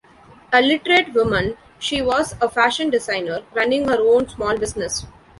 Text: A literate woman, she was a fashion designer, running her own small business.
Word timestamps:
A 0.51 0.59
literate 0.63 1.13
woman, 1.13 1.57
she 1.77 2.01
was 2.01 2.33
a 2.41 2.49
fashion 2.49 2.89
designer, 2.89 3.43
running 3.53 3.87
her 3.87 3.99
own 3.99 4.27
small 4.27 4.57
business. 4.57 5.05